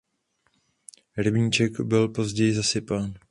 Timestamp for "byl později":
1.81-2.53